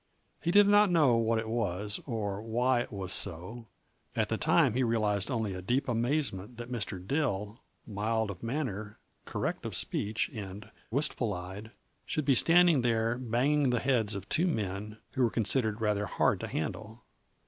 He 0.41 0.49
did 0.49 0.67
not 0.67 0.89
know 0.89 1.15
what 1.15 1.37
it 1.37 1.47
was, 1.47 1.99
or 2.07 2.41
why 2.41 2.79
it 2.79 2.91
was 2.91 3.13
so; 3.13 3.67
at 4.15 4.29
the 4.29 4.35
time 4.37 4.73
he 4.73 4.81
realized 4.81 5.29
only 5.29 5.53
a 5.53 5.61
deep 5.61 5.87
amazement 5.87 6.57
that 6.57 6.71
Mr. 6.71 6.97
Dill, 7.07 7.59
mild 7.85 8.31
of 8.31 8.41
manner, 8.41 8.97
correct 9.25 9.63
of 9.63 9.75
speech 9.75 10.27
and 10.33 10.71
wistful 10.89 11.35
eyed, 11.35 11.69
should 12.07 12.25
be 12.25 12.33
standing 12.33 12.81
there 12.81 13.19
banging 13.19 13.69
the 13.69 13.79
heads 13.79 14.15
of 14.15 14.27
two 14.27 14.47
men 14.47 14.97
who 15.11 15.21
were 15.21 15.29
considered 15.29 15.79
rather 15.81 16.07
hard 16.07 16.39
to 16.39 16.47
handle. 16.47 17.03